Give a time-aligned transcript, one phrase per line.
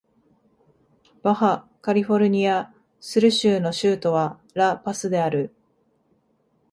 [1.21, 5.53] バハ・カリフォルニア・スル州の州都はラ・パスである